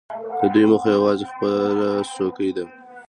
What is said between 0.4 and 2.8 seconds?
دوی موخه یوازې خپله څوکۍ ده.